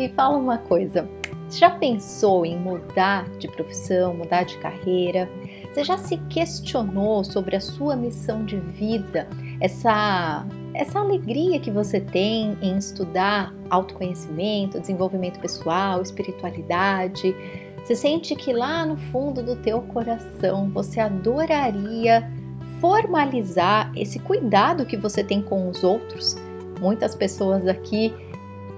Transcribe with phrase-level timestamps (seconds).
[0.00, 1.06] Me fala uma coisa,
[1.50, 5.28] já pensou em mudar de profissão, mudar de carreira?
[5.68, 9.28] Você já se questionou sobre a sua missão de vida,
[9.60, 17.36] essa essa alegria que você tem em estudar autoconhecimento, desenvolvimento pessoal, espiritualidade?
[17.84, 22.26] Você sente que lá no fundo do teu coração você adoraria
[22.80, 26.36] formalizar esse cuidado que você tem com os outros?
[26.80, 28.14] Muitas pessoas aqui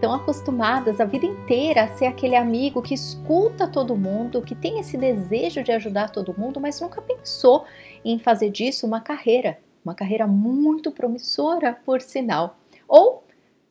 [0.03, 4.81] estão acostumadas a vida inteira a ser aquele amigo que escuta todo mundo, que tem
[4.81, 7.65] esse desejo de ajudar todo mundo, mas nunca pensou
[8.05, 12.57] em fazer disso uma carreira, uma carreira muito promissora, por sinal.
[12.89, 13.23] Ou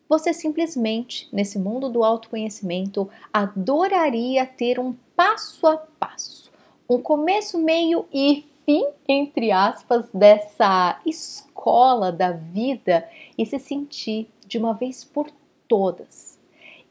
[0.07, 6.49] você simplesmente, nesse mundo do autoconhecimento, adoraria ter um passo a passo,
[6.89, 13.05] um começo, meio e fim, entre aspas, dessa escola da vida
[13.37, 15.29] e se sentir de uma vez por
[15.71, 16.37] todas,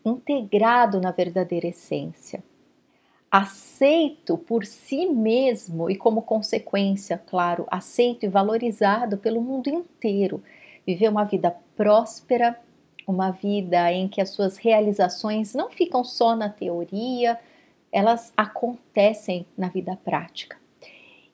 [0.02, 2.43] integrado na verdadeira essência,
[3.30, 10.42] aceito por si mesmo e, como consequência, claro, aceito e valorizado pelo mundo inteiro,
[10.86, 12.58] viver uma vida próspera,
[13.06, 17.39] uma vida em que as suas realizações não ficam só na teoria,
[17.92, 20.59] elas acontecem na vida prática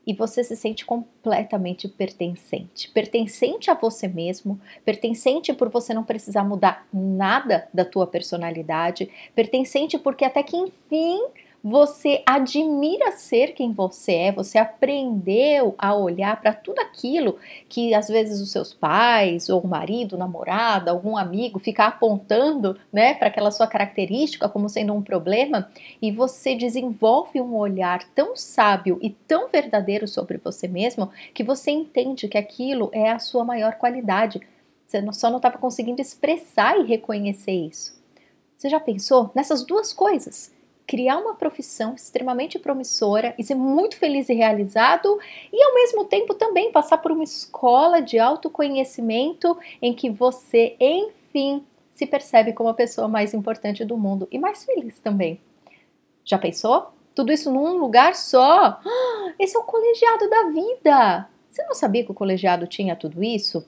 [0.07, 2.91] e você se sente completamente pertencente.
[2.91, 9.99] Pertencente a você mesmo, pertencente por você não precisar mudar nada da tua personalidade, pertencente
[9.99, 11.21] porque até que enfim
[11.69, 18.07] você admira ser quem você é, você aprendeu a olhar para tudo aquilo que às
[18.07, 23.27] vezes os seus pais, ou o marido, o namorado, algum amigo fica apontando, né, para
[23.27, 25.69] aquela sua característica como sendo um problema,
[26.01, 31.73] e você desenvolve um olhar tão sábio e tão verdadeiro sobre você mesmo que você
[31.73, 34.41] entende que aquilo é a sua maior qualidade.
[34.87, 38.01] Você só não estava conseguindo expressar e reconhecer isso.
[38.57, 40.55] Você já pensou nessas duas coisas?
[40.87, 45.19] Criar uma profissão extremamente promissora e ser muito feliz e realizado,
[45.53, 51.65] e ao mesmo tempo também passar por uma escola de autoconhecimento em que você, enfim,
[51.91, 55.41] se percebe como a pessoa mais importante do mundo e mais feliz também.
[56.25, 56.89] Já pensou?
[57.15, 58.79] Tudo isso num lugar só?
[59.39, 61.29] Esse é o colegiado da vida!
[61.49, 63.67] Você não sabia que o colegiado tinha tudo isso?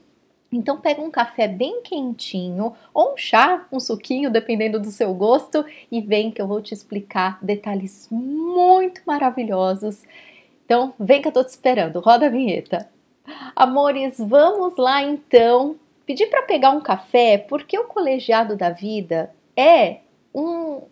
[0.51, 5.65] Então pega um café bem quentinho ou um chá, um suquinho, dependendo do seu gosto,
[5.93, 10.03] e vem que eu vou te explicar detalhes muito maravilhosos.
[10.65, 12.01] Então vem que eu tô te esperando.
[12.01, 12.89] Roda a vinheta.
[13.55, 15.77] Amores, vamos lá então.
[16.07, 19.99] Pedir para pegar um café porque o colegiado da vida é
[20.35, 20.83] um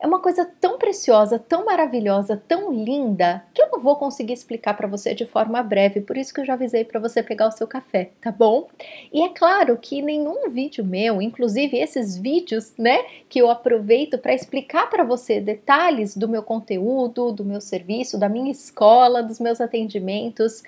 [0.00, 4.74] é uma coisa tão preciosa, tão maravilhosa, tão linda, que eu não vou conseguir explicar
[4.74, 7.52] para você de forma breve, por isso que eu já avisei para você pegar o
[7.52, 8.68] seu café, tá bom?
[9.12, 14.34] E é claro que nenhum vídeo meu, inclusive esses vídeos, né, que eu aproveito para
[14.34, 19.60] explicar para você detalhes do meu conteúdo, do meu serviço, da minha escola, dos meus
[19.60, 20.62] atendimentos,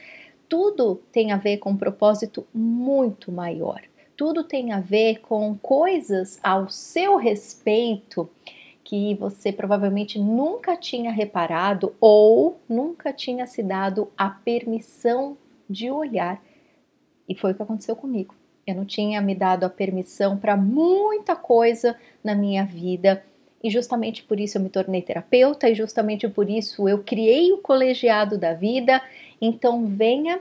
[0.49, 3.81] tudo tem a ver com um propósito muito maior.
[4.17, 8.29] Tudo tem a ver com coisas ao seu respeito
[8.91, 15.37] que você provavelmente nunca tinha reparado ou nunca tinha se dado a permissão
[15.69, 16.43] de olhar.
[17.29, 18.35] E foi o que aconteceu comigo.
[18.67, 23.25] Eu não tinha me dado a permissão para muita coisa na minha vida.
[23.63, 27.59] E justamente por isso eu me tornei terapeuta e justamente por isso eu criei o
[27.59, 29.01] colegiado da vida.
[29.41, 30.41] Então venha,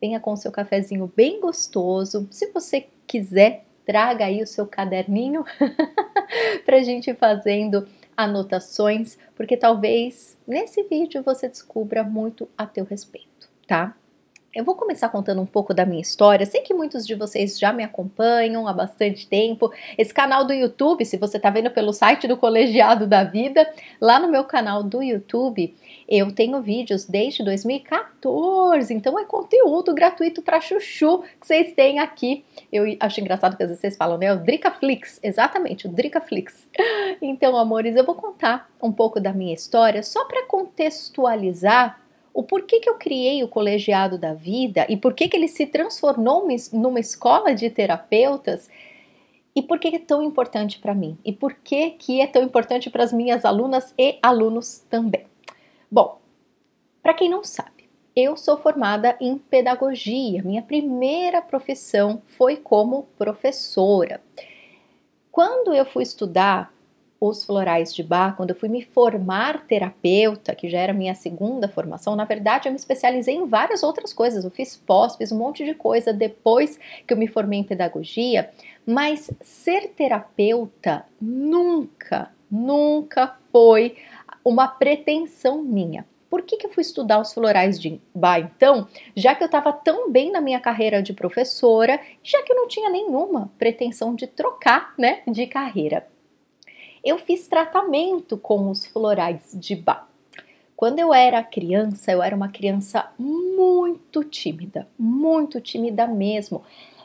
[0.00, 2.26] venha com seu cafezinho bem gostoso.
[2.32, 5.44] Se você quiser, traga aí o seu caderninho
[6.66, 13.48] para a gente fazendo anotações, porque talvez nesse vídeo você descubra muito a teu respeito,
[13.66, 13.96] tá?
[14.56, 16.46] Eu vou começar contando um pouco da minha história.
[16.46, 19.70] Sei que muitos de vocês já me acompanham há bastante tempo.
[19.98, 24.18] Esse canal do YouTube, se você está vendo pelo site do Colegiado da Vida, lá
[24.18, 25.76] no meu canal do YouTube,
[26.08, 32.42] eu tenho vídeos desde 2014, então é conteúdo gratuito para chuchu que vocês têm aqui.
[32.72, 34.32] Eu acho engraçado que às vezes vocês falam, né?
[34.32, 36.66] O Dricaflix, exatamente, o Dricaflix.
[37.20, 42.05] Então, amores, eu vou contar um pouco da minha história só para contextualizar
[42.36, 46.46] o porquê que eu criei o colegiado da vida e por que, ele se transformou
[46.70, 48.68] numa escola de terapeutas
[49.54, 52.90] e por que é tão importante para mim e por que, que é tão importante
[52.90, 55.24] para as minhas alunas e alunos também.
[55.90, 56.18] Bom,
[57.02, 60.42] para quem não sabe, eu sou formada em pedagogia.
[60.42, 64.20] Minha primeira profissão foi como professora.
[65.32, 66.70] Quando eu fui estudar
[67.20, 71.68] os florais de Bach, quando eu fui me formar terapeuta, que já era minha segunda
[71.68, 74.44] formação, na verdade eu me especializei em várias outras coisas.
[74.44, 78.50] Eu fiz pós, fiz um monte de coisa depois que eu me formei em pedagogia,
[78.84, 83.96] mas ser terapeuta nunca, nunca foi
[84.44, 86.06] uma pretensão minha.
[86.28, 88.86] Por que, que eu fui estudar os florais de Bach então?
[89.14, 92.68] Já que eu estava tão bem na minha carreira de professora, já que eu não
[92.68, 96.06] tinha nenhuma pretensão de trocar né, de carreira
[97.08, 100.06] eu fiz tratamento com os florais de Bach.
[100.76, 106.62] Quando eu era criança, eu era uma criança muito tímida, muito tímida mesmo.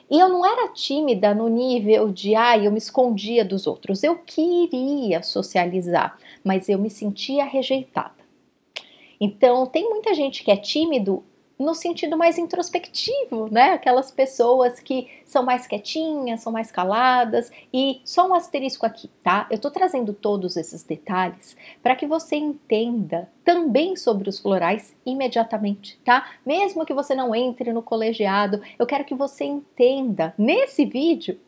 [0.10, 4.04] E eu não era tímida no nível de, ai, ah, eu me escondia dos outros.
[4.04, 8.22] Eu queria socializar, mas eu me sentia rejeitada.
[9.22, 11.24] Então, tem muita gente que é tímido
[11.62, 13.74] no sentido mais introspectivo, né?
[13.74, 19.48] Aquelas pessoas que são mais quietinhas, são mais caladas e só um asterisco aqui, tá?
[19.52, 26.00] Eu tô trazendo todos esses detalhes para que você entenda também sobre os florais imediatamente,
[26.04, 26.32] tá?
[26.46, 31.40] Mesmo que você não entre no colegiado, eu quero que você entenda nesse vídeo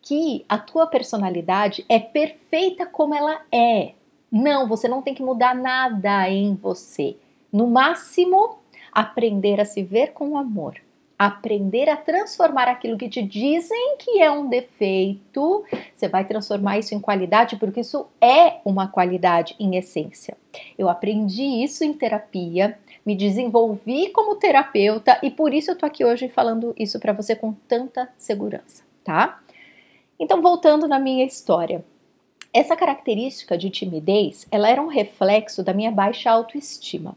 [0.00, 3.92] que a tua personalidade é perfeita como ela é.
[4.32, 7.16] Não, você não tem que mudar nada em você.
[7.52, 8.58] No máximo,
[8.98, 10.74] aprender a se ver com amor,
[11.16, 15.64] aprender a transformar aquilo que te dizem que é um defeito,
[15.94, 20.36] você vai transformar isso em qualidade, porque isso é uma qualidade em essência.
[20.76, 26.04] Eu aprendi isso em terapia, me desenvolvi como terapeuta e por isso eu tô aqui
[26.04, 29.40] hoje falando isso para você com tanta segurança, tá?
[30.18, 31.84] Então, voltando na minha história.
[32.52, 37.16] Essa característica de timidez, ela era um reflexo da minha baixa autoestima.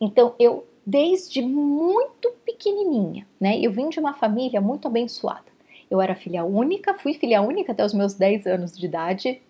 [0.00, 3.56] Então, eu desde muito pequenininha, né?
[3.60, 5.44] Eu vim de uma família muito abençoada.
[5.88, 9.40] Eu era filha única, fui filha única até os meus 10 anos de idade,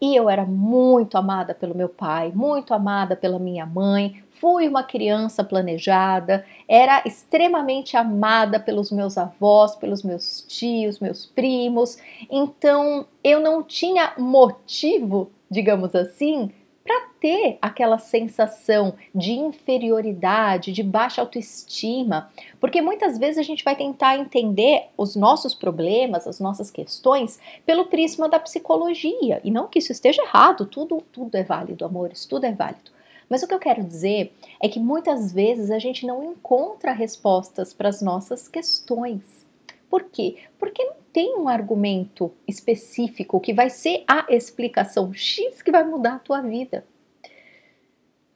[0.00, 4.22] e eu era muito amada pelo meu pai, muito amada pela minha mãe.
[4.40, 11.98] Fui uma criança planejada, era extremamente amada pelos meus avós, pelos meus tios, meus primos.
[12.30, 16.50] Então, eu não tinha motivo, digamos assim,
[16.84, 23.74] para ter aquela sensação de inferioridade, de baixa autoestima, porque muitas vezes a gente vai
[23.74, 29.78] tentar entender os nossos problemas, as nossas questões pelo prisma da psicologia, e não que
[29.78, 32.92] isso esteja errado, tudo tudo é válido, amores, tudo é válido.
[33.28, 37.72] Mas o que eu quero dizer é que muitas vezes a gente não encontra respostas
[37.72, 39.44] para as nossas questões.
[39.88, 40.36] Por quê?
[40.58, 46.14] Porque não tem um argumento específico que vai ser a explicação X que vai mudar
[46.14, 46.84] a tua vida.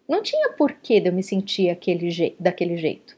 [0.08, 3.16] Não tinha porquê de eu me sentir aquele je daquele jeito.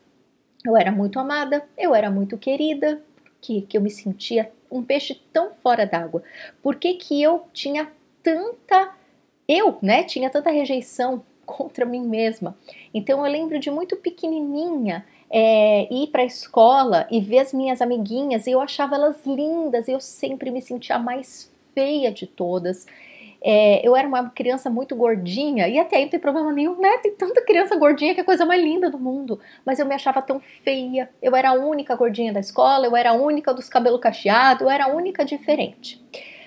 [0.65, 4.83] Eu era muito amada, eu era muito querida, por que, que eu me sentia um
[4.83, 6.23] peixe tão fora d'água?
[6.63, 7.91] Por que, que eu tinha
[8.23, 8.95] tanta.
[9.49, 12.57] Eu, né, tinha tanta rejeição contra mim mesma.
[12.95, 17.81] Então eu lembro de muito pequenininha é, ir para a escola e ver as minhas
[17.81, 22.87] amiguinhas e eu achava elas lindas, eu sempre me sentia a mais feia de todas.
[23.43, 26.99] É, eu era uma criança muito gordinha e até aí não tem problema nenhum, né?
[26.99, 29.41] Tem tanta criança gordinha que é a coisa mais linda do mundo.
[29.65, 31.09] Mas eu me achava tão feia.
[31.23, 34.71] Eu era a única gordinha da escola, eu era a única dos cabelos cacheados, eu
[34.71, 36.05] era a única diferente.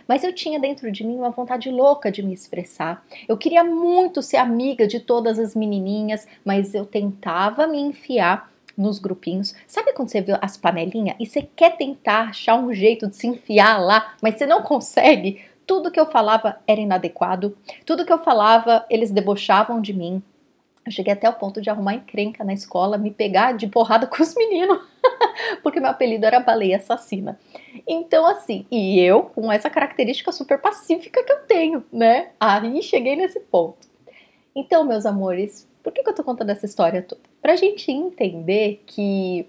[0.07, 3.03] Mas eu tinha dentro de mim uma vontade louca de me expressar.
[3.27, 8.99] Eu queria muito ser amiga de todas as menininhas, mas eu tentava me enfiar nos
[8.99, 9.53] grupinhos.
[9.67, 13.27] Sabe quando você vê as panelinhas e você quer tentar achar um jeito de se
[13.27, 15.43] enfiar lá, mas você não consegue?
[15.65, 20.21] Tudo que eu falava era inadequado, tudo que eu falava eles debochavam de mim.
[20.85, 24.21] Eu cheguei até o ponto de arrumar encrenca na escola, me pegar de porrada com
[24.21, 24.79] os meninos,
[25.61, 27.39] porque meu apelido era baleia assassina.
[27.87, 32.31] Então, assim, e eu com essa característica super pacífica que eu tenho, né?
[32.39, 33.87] Aí cheguei nesse ponto.
[34.55, 37.21] Então, meus amores, por que, que eu tô contando essa história toda?
[37.41, 39.45] Pra gente entender que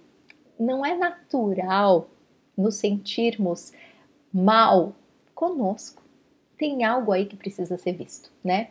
[0.59, 2.09] não é natural
[2.57, 3.73] nos sentirmos
[4.33, 4.93] mal
[5.35, 6.03] conosco.
[6.59, 8.69] Tem algo aí que precisa ser visto, né?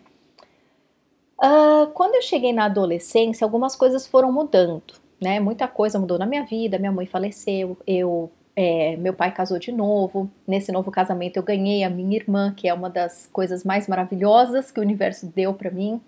[1.38, 5.40] Uh, quando eu cheguei na adolescência, algumas coisas foram mudando, né?
[5.40, 6.78] Muita coisa mudou na minha vida.
[6.78, 10.30] Minha mãe faleceu, eu, é, meu pai casou de novo.
[10.48, 14.72] Nesse novo casamento, eu ganhei a minha irmã, que é uma das coisas mais maravilhosas
[14.72, 16.02] que o universo deu para mim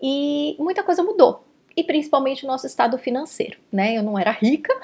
[0.00, 1.44] e muita coisa mudou.
[1.76, 3.96] E principalmente o nosso estado financeiro, né?
[3.96, 4.74] Eu não era rica,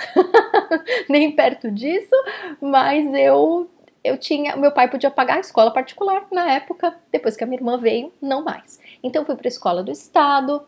[1.09, 2.15] nem perto disso,
[2.61, 3.69] mas eu
[4.03, 7.59] eu tinha, meu pai podia pagar a escola particular na época, depois que a minha
[7.59, 8.79] irmã veio, não mais.
[9.03, 10.63] Então eu fui para a escola do estado,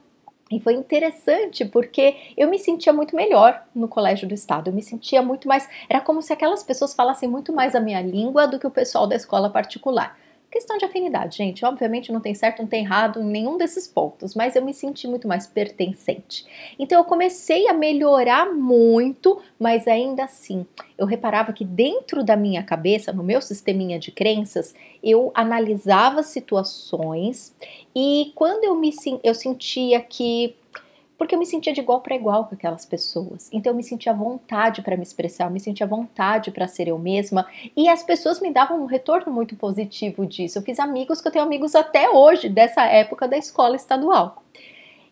[0.50, 4.69] e foi interessante porque eu me sentia muito melhor no colégio do estado.
[4.69, 5.69] Eu me sentia muito mais.
[5.88, 9.09] Era como se aquelas pessoas falassem muito mais a minha língua do que o pessoal
[9.09, 10.17] da escola particular.
[10.50, 11.65] Questão de afinidade, gente.
[11.65, 15.07] Obviamente não tem certo, não tem errado em nenhum desses pontos, mas eu me senti
[15.09, 16.47] muito mais pertencente.
[16.79, 20.65] Então eu comecei a melhorar muito, mas ainda assim,
[20.97, 27.55] eu reparava que dentro da minha cabeça, no meu sisteminha de crenças, eu analisava situações
[27.95, 30.55] e quando eu me eu sentia que
[31.18, 33.49] porque eu me sentia de igual para igual com aquelas pessoas.
[33.52, 36.68] Então eu me sentia à vontade para me expressar, eu me sentia à vontade para
[36.68, 37.46] ser eu mesma,
[37.76, 40.58] e as pessoas me davam um retorno muito positivo disso.
[40.58, 44.42] Eu fiz amigos que eu tenho amigos até hoje dessa época da escola estadual.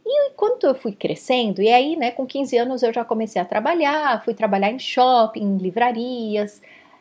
[0.06, 3.44] E enquanto eu fui crescendo, e aí, né, com 15 anos eu já comecei a
[3.44, 6.60] trabalhar, fui trabalhar em shopping, em livrarias,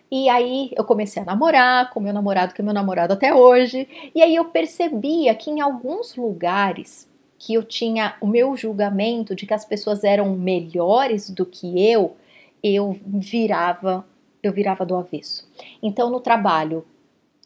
[0.09, 3.89] e aí eu comecei a namorar com meu namorado, que é meu namorado até hoje,
[4.15, 7.09] e aí eu percebia que em alguns lugares
[7.45, 12.15] que eu tinha o meu julgamento de que as pessoas eram melhores do que eu,
[12.63, 14.05] eu virava,
[14.41, 15.45] eu virava do avesso.
[15.81, 16.85] Então no trabalho,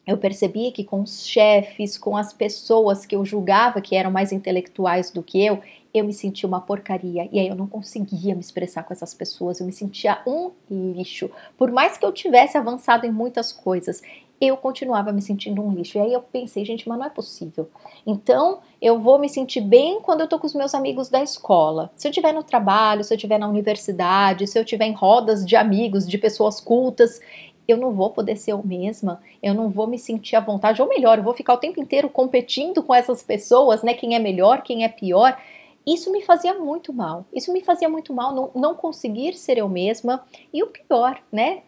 [0.05, 4.31] eu percebi que com os chefes, com as pessoas que eu julgava que eram mais
[4.31, 5.59] intelectuais do que eu,
[5.91, 9.59] eu me sentia uma porcaria e aí eu não conseguia me expressar com essas pessoas,
[9.59, 11.27] eu me sentia um lixo.
[11.57, 14.03] Por mais que eu tivesse avançado em muitas coisas,
[14.39, 15.97] eu continuava me sentindo um lixo.
[15.97, 17.69] E aí eu pensei, gente, mas não é possível.
[18.05, 21.91] Então, eu vou me sentir bem quando eu tô com os meus amigos da escola.
[21.95, 25.45] Se eu estiver no trabalho, se eu estiver na universidade, se eu estiver em rodas
[25.45, 27.19] de amigos, de pessoas cultas,
[27.67, 30.87] eu não vou poder ser eu mesma, eu não vou me sentir à vontade, ou
[30.87, 33.93] melhor, eu vou ficar o tempo inteiro competindo com essas pessoas, né?
[33.93, 35.37] Quem é melhor, quem é pior.
[35.85, 37.25] Isso me fazia muito mal.
[37.33, 40.23] Isso me fazia muito mal não, não conseguir ser eu mesma.
[40.53, 41.63] E o pior, né?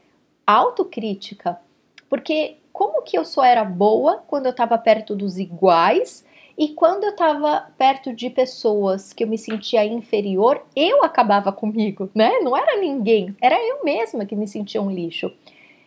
[0.45, 1.59] Autocrítica.
[2.09, 6.25] Porque como que eu só era boa quando eu estava perto dos iguais
[6.57, 12.09] e quando eu estava perto de pessoas que eu me sentia inferior, eu acabava comigo,
[12.15, 12.39] né?
[12.39, 15.29] Não era ninguém, era eu mesma que me sentia um lixo.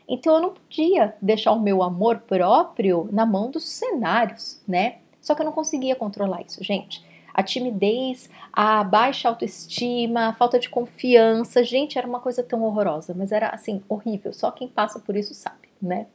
[0.07, 4.97] Então eu não podia deixar o meu amor próprio na mão dos cenários, né?
[5.19, 7.03] Só que eu não conseguia controlar isso, gente.
[7.33, 13.15] A timidez, a baixa autoestima, a falta de confiança, gente, era uma coisa tão horrorosa,
[13.17, 14.35] mas era assim, horrível.
[14.35, 16.07] Só quem passa por isso sabe, né?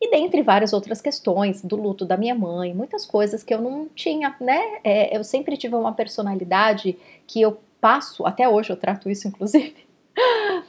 [0.00, 3.88] E dentre várias outras questões, do luto da minha mãe, muitas coisas que eu não
[3.88, 4.78] tinha, né?
[4.84, 9.76] É, eu sempre tive uma personalidade que eu passo, até hoje eu trato isso inclusive,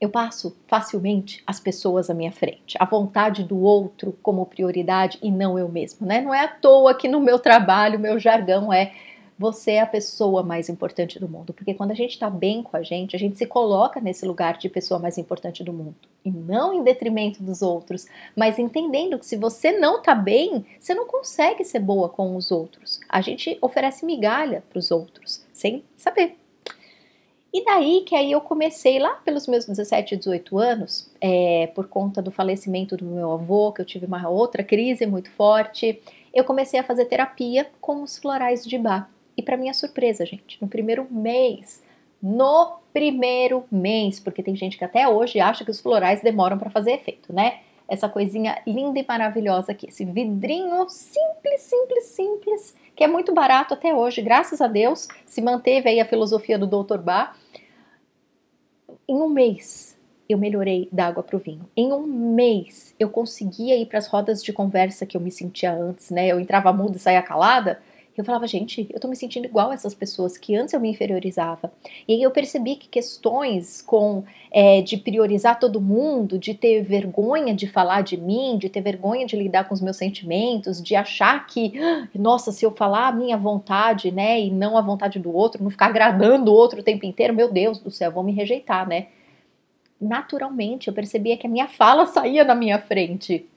[0.00, 5.30] eu passo facilmente as pessoas à minha frente, a vontade do outro como prioridade e
[5.30, 6.20] não eu mesma, né?
[6.20, 8.92] Não é à toa que no meu trabalho, meu jargão é
[9.38, 11.52] você é a pessoa mais importante do mundo.
[11.52, 14.58] Porque quando a gente está bem com a gente, a gente se coloca nesse lugar
[14.58, 15.96] de pessoa mais importante do mundo.
[16.24, 20.94] E não em detrimento dos outros, mas entendendo que se você não está bem, você
[20.94, 23.00] não consegue ser boa com os outros.
[23.08, 26.36] A gente oferece migalha para os outros, sem saber.
[27.52, 32.20] E daí que aí eu comecei lá pelos meus 17, 18 anos, é, por conta
[32.20, 36.02] do falecimento do meu avô, que eu tive uma outra crise muito forte,
[36.34, 39.13] eu comecei a fazer terapia com os florais de Bach.
[39.36, 41.82] E para minha surpresa, gente, no primeiro mês,
[42.22, 46.70] no primeiro mês, porque tem gente que até hoje acha que os florais demoram para
[46.70, 47.60] fazer efeito, né?
[47.86, 53.74] Essa coisinha linda e maravilhosa aqui, esse vidrinho simples, simples, simples, que é muito barato
[53.74, 56.98] até hoje, graças a Deus, se manteve aí a filosofia do Dr.
[56.98, 57.36] Bach.
[59.06, 61.68] Em um mês, eu melhorei da água para o vinho.
[61.76, 65.74] Em um mês, eu conseguia ir para as rodas de conversa que eu me sentia
[65.74, 66.28] antes, né?
[66.28, 67.82] Eu entrava muda e saía calada
[68.20, 70.88] eu falava, gente, eu tô me sentindo igual a essas pessoas que antes eu me
[70.88, 71.72] inferiorizava.
[72.06, 77.52] E aí eu percebi que questões com é, de priorizar todo mundo, de ter vergonha
[77.52, 81.44] de falar de mim, de ter vergonha de lidar com os meus sentimentos, de achar
[81.46, 81.72] que,
[82.14, 85.70] nossa, se eu falar a minha vontade, né, e não a vontade do outro, não
[85.70, 89.08] ficar agradando o outro o tempo inteiro, meu Deus do céu, vão me rejeitar, né?
[90.00, 93.48] Naturalmente, eu percebia que a minha fala saía na minha frente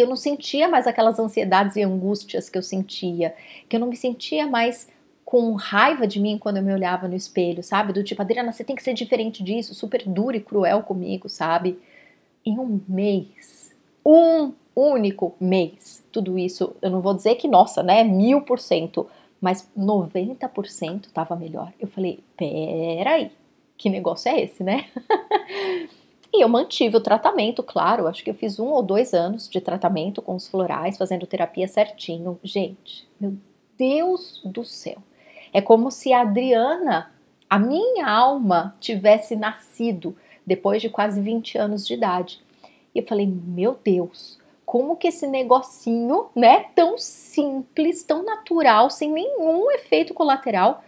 [0.00, 3.34] que eu não sentia mais aquelas ansiedades e angústias que eu sentia,
[3.68, 4.88] que eu não me sentia mais
[5.26, 7.92] com raiva de mim quando eu me olhava no espelho, sabe?
[7.92, 11.78] Do tipo, Adriana, você tem que ser diferente disso, super duro e cruel comigo, sabe?
[12.46, 18.02] Em um mês, um único mês, tudo isso, eu não vou dizer que, nossa, né,
[18.02, 19.06] mil por cento,
[19.38, 21.74] mas 90% tava melhor.
[21.78, 23.30] Eu falei, peraí,
[23.76, 24.86] que negócio é esse, né?
[26.32, 29.60] E eu mantive o tratamento, claro, acho que eu fiz um ou dois anos de
[29.60, 32.38] tratamento com os florais, fazendo terapia certinho.
[32.42, 33.36] Gente, meu
[33.76, 34.98] Deus do céu.
[35.52, 37.10] É como se a Adriana,
[37.48, 42.40] a minha alma, tivesse nascido depois de quase 20 anos de idade.
[42.94, 49.10] E eu falei, meu Deus, como que esse negocinho, né, tão simples, tão natural, sem
[49.10, 50.84] nenhum efeito colateral,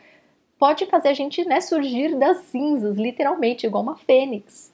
[0.56, 4.72] pode fazer a gente, né, surgir das cinzas, literalmente, igual uma fênix.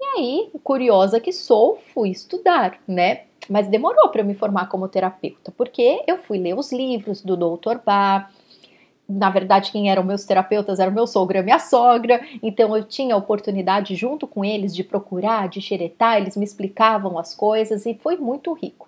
[0.00, 3.24] E aí, curiosa que sou, fui estudar, né?
[3.48, 7.36] Mas demorou para eu me formar como terapeuta, porque eu fui ler os livros do
[7.36, 7.78] Dr.
[7.84, 8.30] Bach,
[9.08, 12.84] na verdade, quem eram meus terapeutas era o meu sogro e minha sogra, então eu
[12.84, 17.86] tinha a oportunidade, junto com eles, de procurar, de xeretar, eles me explicavam as coisas
[17.86, 18.86] e foi muito rico.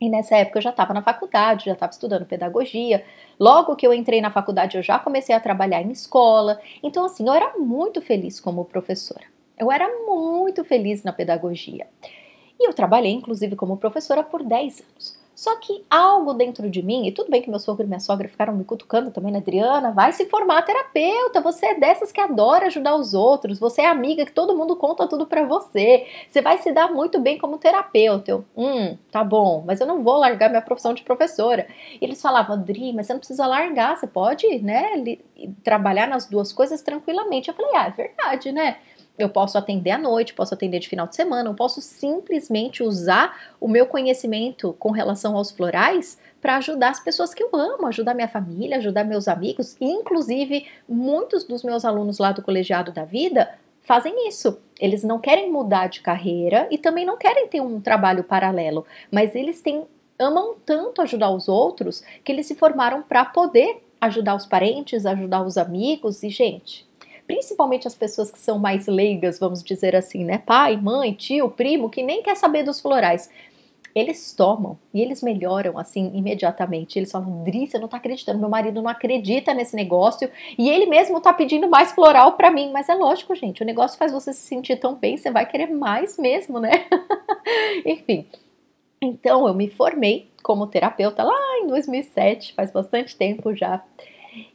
[0.00, 3.04] E nessa época eu já estava na faculdade, já estava estudando pedagogia.
[3.38, 6.60] Logo que eu entrei na faculdade, eu já comecei a trabalhar em escola.
[6.80, 9.24] Então, assim, eu era muito feliz como professora.
[9.58, 11.86] Eu era muito feliz na pedagogia.
[12.58, 15.18] E eu trabalhei, inclusive, como professora por 10 anos.
[15.38, 18.28] Só que algo dentro de mim, e tudo bem que meu sogro e minha sogra
[18.28, 19.92] ficaram me cutucando também, né, Adriana?
[19.92, 24.26] Vai se formar terapeuta, você é dessas que adora ajudar os outros, você é amiga
[24.26, 28.32] que todo mundo conta tudo para você, você vai se dar muito bem como terapeuta.
[28.32, 31.68] Eu, hum, tá bom, mas eu não vou largar minha profissão de professora.
[32.00, 34.90] E eles falavam, Adri, mas você não precisa largar, você pode, né,
[35.62, 37.48] trabalhar nas duas coisas tranquilamente.
[37.48, 38.78] Eu falei, ah, é verdade, né?
[39.18, 43.36] Eu posso atender à noite, posso atender de final de semana, eu posso simplesmente usar
[43.60, 48.14] o meu conhecimento com relação aos florais para ajudar as pessoas que eu amo, ajudar
[48.14, 53.50] minha família, ajudar meus amigos, inclusive muitos dos meus alunos lá do colegiado da vida
[53.82, 54.60] fazem isso.
[54.78, 59.34] Eles não querem mudar de carreira e também não querem ter um trabalho paralelo, mas
[59.34, 59.84] eles têm
[60.18, 65.42] amam tanto ajudar os outros que eles se formaram para poder ajudar os parentes, ajudar
[65.42, 66.87] os amigos e gente,
[67.28, 70.38] principalmente as pessoas que são mais leigas, vamos dizer assim, né?
[70.38, 73.30] Pai, mãe, tio, primo, que nem quer saber dos florais.
[73.94, 76.98] Eles tomam e eles melhoram assim imediatamente.
[76.98, 80.86] Eles falam, Dri, você não tá acreditando, meu marido não acredita nesse negócio e ele
[80.86, 82.70] mesmo tá pedindo mais floral para mim.
[82.72, 85.68] Mas é lógico, gente, o negócio faz você se sentir tão bem, você vai querer
[85.68, 86.86] mais mesmo, né?
[87.84, 88.26] Enfim.
[89.02, 93.84] Então eu me formei como terapeuta lá em 2007, faz bastante tempo já.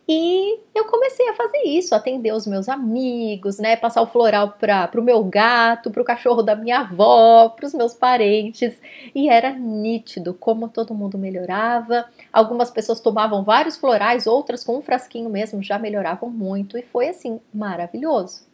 [0.07, 3.75] E eu comecei a fazer isso, atender os meus amigos, né?
[3.75, 7.73] Passar o floral para o meu gato, para o cachorro da minha avó, para os
[7.73, 8.79] meus parentes.
[9.15, 12.05] E era nítido como todo mundo melhorava.
[12.31, 16.77] Algumas pessoas tomavam vários florais, outras com um frasquinho mesmo já melhoravam muito.
[16.77, 18.52] E foi assim, maravilhoso.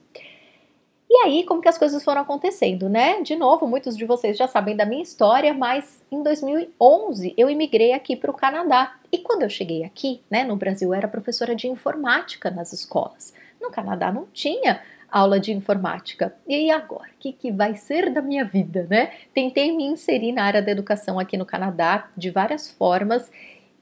[1.09, 3.19] E aí, como que as coisas foram acontecendo, né?
[3.23, 7.93] De novo, muitos de vocês já sabem da minha história, mas em 2011 eu imigrei
[7.93, 8.95] aqui para o Canadá.
[9.11, 13.33] E quando eu cheguei aqui, né, no Brasil, eu era professora de informática nas escolas.
[13.59, 16.35] No Canadá não tinha aula de informática.
[16.47, 17.09] E agora?
[17.09, 19.11] O que, que vai ser da minha vida, né?
[19.33, 23.31] Tentei me inserir na área da educação aqui no Canadá de várias formas,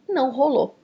[0.07, 0.77] não rolou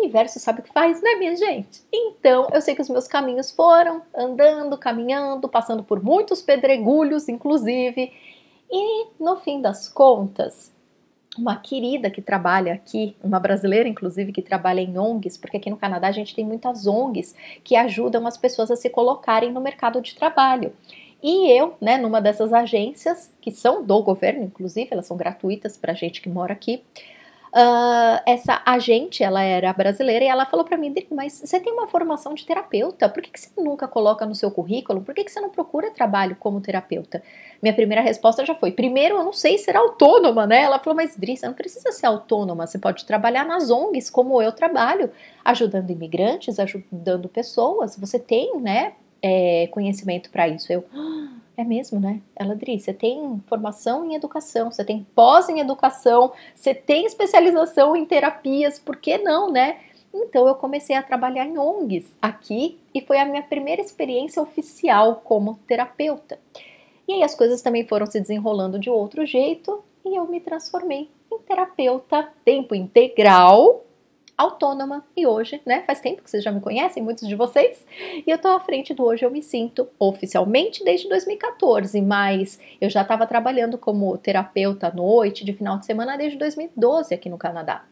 [0.00, 1.82] universo sabe o que faz, né, minha gente?
[1.92, 8.12] Então, eu sei que os meus caminhos foram andando, caminhando, passando por muitos pedregulhos, inclusive,
[8.70, 10.72] e no fim das contas,
[11.38, 15.76] uma querida que trabalha aqui, uma brasileira inclusive que trabalha em ONGs, porque aqui no
[15.76, 20.00] Canadá a gente tem muitas ONGs que ajudam as pessoas a se colocarem no mercado
[20.00, 20.72] de trabalho.
[21.22, 25.92] E eu, né, numa dessas agências, que são do governo, inclusive, elas são gratuitas para
[25.92, 26.82] gente que mora aqui,
[27.52, 31.88] Uh, essa agente, ela era brasileira, e ela falou para mim, mas você tem uma
[31.88, 35.00] formação de terapeuta, por que, que você nunca coloca no seu currículo?
[35.00, 37.20] Por que, que você não procura trabalho como terapeuta?
[37.60, 40.62] Minha primeira resposta já foi, primeiro, eu não sei ser autônoma, né?
[40.62, 44.40] Ela falou, mas Dri, você não precisa ser autônoma, você pode trabalhar nas ONGs, como
[44.40, 45.10] eu trabalho,
[45.44, 50.72] ajudando imigrantes, ajudando pessoas, você tem, né, é, conhecimento para isso.
[50.72, 52.20] Eu, ah, é mesmo, né?
[52.34, 57.94] Ela disse: você tem formação em educação, você tem pós em educação, você tem especialização
[57.94, 59.78] em terapias, por que não, né?
[60.12, 65.22] Então eu comecei a trabalhar em ONGs aqui e foi a minha primeira experiência oficial
[65.24, 66.38] como terapeuta.
[67.06, 71.08] E aí as coisas também foram se desenrolando de outro jeito e eu me transformei
[71.30, 73.84] em terapeuta tempo integral
[74.40, 77.84] autônoma e hoje, né, faz tempo que vocês já me conhecem, muitos de vocês,
[78.26, 82.88] e eu tô à frente do Hoje Eu Me Sinto oficialmente desde 2014, mas eu
[82.88, 87.36] já estava trabalhando como terapeuta à noite, de final de semana, desde 2012 aqui no
[87.36, 87.84] Canadá.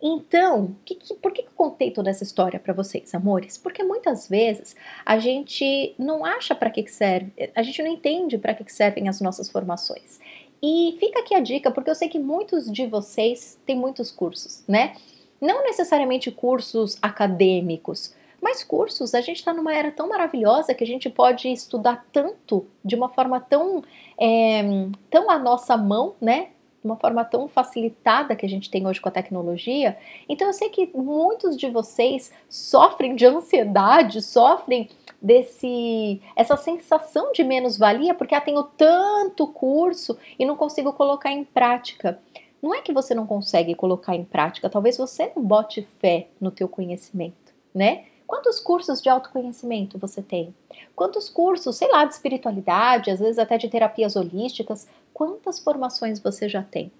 [0.00, 3.56] Então, que, que, por que eu contei toda essa história para vocês, amores?
[3.56, 4.74] Porque muitas vezes
[5.06, 8.72] a gente não acha para que, que serve, a gente não entende para que, que
[8.72, 10.18] servem as nossas formações.
[10.60, 14.64] E fica aqui a dica, porque eu sei que muitos de vocês têm muitos cursos,
[14.66, 14.94] né?
[15.42, 19.12] Não necessariamente cursos acadêmicos, mas cursos.
[19.12, 23.08] A gente está numa era tão maravilhosa que a gente pode estudar tanto de uma
[23.08, 23.82] forma tão,
[24.16, 24.62] é,
[25.10, 26.50] tão à nossa mão, né?
[26.80, 29.98] De uma forma tão facilitada que a gente tem hoje com a tecnologia.
[30.28, 34.88] Então eu sei que muitos de vocês sofrem de ansiedade, sofrem
[35.20, 41.42] desse essa sensação de menos-valia porque ah, tenho tanto curso e não consigo colocar em
[41.42, 42.20] prática.
[42.62, 46.52] Não é que você não consegue colocar em prática, talvez você não bote fé no
[46.52, 48.04] teu conhecimento, né?
[48.24, 50.54] Quantos cursos de autoconhecimento você tem?
[50.94, 54.88] Quantos cursos, sei lá, de espiritualidade, às vezes até de terapias holísticas?
[55.12, 56.90] Quantas formações você já tem?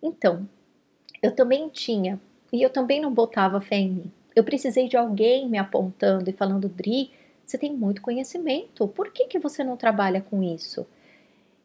[0.00, 0.48] Então,
[1.22, 2.20] eu também tinha,
[2.52, 4.12] e eu também não botava fé em mim.
[4.36, 7.10] Eu precisei de alguém me apontando e falando, Dri,
[7.44, 10.86] você tem muito conhecimento, por que, que você não trabalha com isso?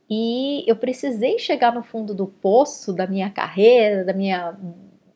[0.09, 4.57] E eu precisei chegar no fundo do poço da minha carreira, da minha,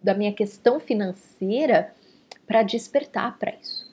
[0.04, 1.94] da minha questão financeira,
[2.46, 3.90] para despertar para isso.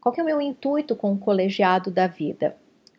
[0.00, 2.56] Qual que é o meu intuito com o colegiado da vida?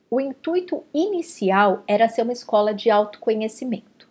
[0.10, 4.08] O intuito inicial era ser uma escola de autoconhecimento.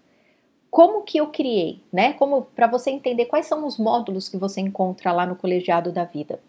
[0.70, 2.12] Como que eu criei, né?
[2.12, 6.04] Como para você entender quais são os módulos que você encontra lá no colegiado da
[6.04, 6.40] vida.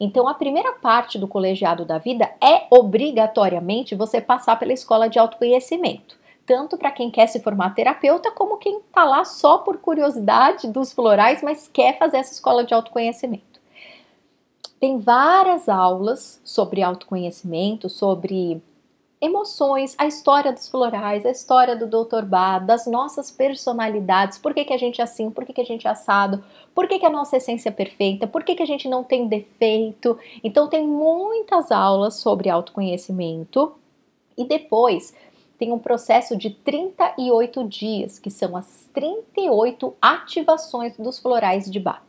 [0.00, 5.18] Então, a primeira parte do colegiado da vida é obrigatoriamente você passar pela escola de
[5.18, 6.18] autoconhecimento
[6.50, 10.92] tanto para quem quer se formar terapeuta, como quem está lá só por curiosidade dos
[10.92, 13.60] florais, mas quer fazer essa escola de autoconhecimento.
[14.80, 18.60] Tem várias aulas sobre autoconhecimento, sobre
[19.20, 22.24] emoções, a história dos florais, a história do Dr.
[22.24, 25.64] Bá, das nossas personalidades, por que, que a gente é assim, por que, que a
[25.64, 26.42] gente é assado,
[26.74, 29.28] por que, que a nossa essência é perfeita, por que, que a gente não tem
[29.28, 30.18] defeito.
[30.42, 33.74] Então, tem muitas aulas sobre autoconhecimento.
[34.38, 35.12] E depois
[35.58, 42.00] tem um processo de 38 dias, que são as 38 ativações dos florais de Bach,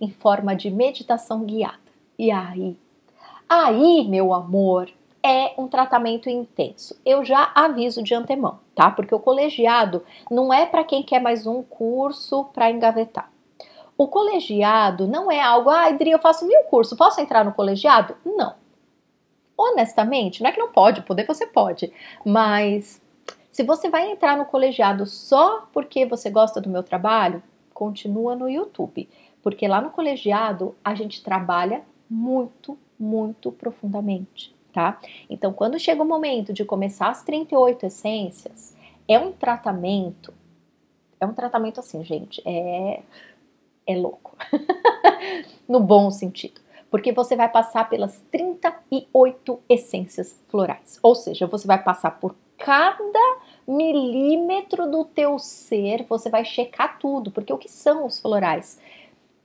[0.00, 1.78] em forma de meditação guiada.
[2.18, 2.76] E aí?
[3.48, 4.90] Aí, meu amor,
[5.26, 6.98] é um tratamento intenso.
[7.04, 8.90] Eu já aviso de antemão, tá?
[8.90, 13.30] Porque o colegiado não é para quem quer mais um curso para engavetar.
[13.98, 18.14] O colegiado não é algo, ah, Adri, eu faço mil cursos, posso entrar no colegiado?
[18.24, 18.54] Não
[19.56, 21.92] honestamente, não é que não pode, poder você pode,
[22.24, 23.00] mas
[23.50, 28.48] se você vai entrar no colegiado só porque você gosta do meu trabalho, continua no
[28.48, 29.08] YouTube,
[29.42, 35.00] porque lá no colegiado a gente trabalha muito, muito profundamente, tá?
[35.30, 38.76] Então, quando chega o momento de começar as 38 essências,
[39.08, 40.34] é um tratamento,
[41.18, 43.02] é um tratamento assim, gente, é
[43.88, 44.36] é louco.
[45.66, 46.60] no bom sentido
[46.90, 50.98] porque você vai passar pelas 38 essências florais.
[51.02, 57.30] Ou seja, você vai passar por cada milímetro do teu ser, você vai checar tudo,
[57.30, 58.80] porque o que são os florais?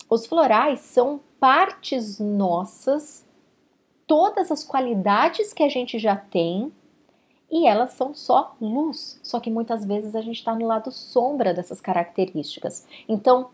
[0.09, 3.25] Os florais são partes nossas,
[4.11, 6.69] todas as qualidades que a gente já tem,
[7.49, 9.17] e elas são só luz.
[9.23, 12.85] Só que muitas vezes a gente está no lado sombra dessas características.
[13.07, 13.51] Então,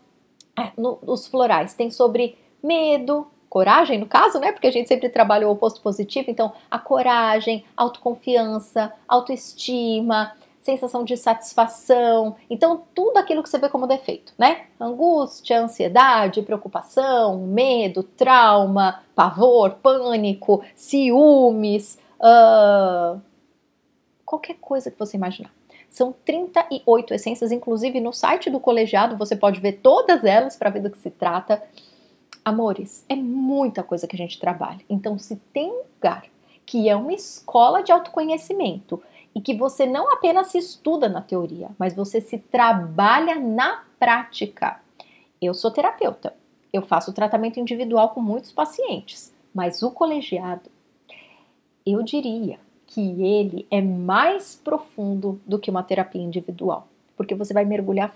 [0.58, 4.50] é, no, os florais tem sobre medo, coragem, no caso, né?
[4.50, 11.16] Porque a gente sempre trabalha o oposto positivo, então a coragem, autoconfiança, autoestima, sensação de
[11.16, 14.66] satisfação, então tudo aquilo que você vê como defeito, né?
[14.78, 23.20] Angústia, ansiedade, preocupação, medo, trauma, pavor, pânico, ciúmes, uh,
[24.24, 25.50] qualquer coisa que você imaginar.
[25.88, 30.80] São 38 essências, inclusive no site do colegiado você pode ver todas elas para ver
[30.80, 31.62] do que se trata.
[32.44, 34.80] Amores, é muita coisa que a gente trabalha.
[34.88, 36.24] Então, se tem lugar
[36.64, 39.02] que é uma escola de autoconhecimento
[39.38, 44.80] e que você não apenas se estuda na teoria, mas você se trabalha na prática.
[45.40, 46.34] Eu sou terapeuta,
[46.72, 50.68] eu faço tratamento individual com muitos pacientes, mas o colegiado,
[51.86, 57.64] eu diria que ele é mais profundo do que uma terapia individual, porque você vai
[57.64, 58.12] mergulhar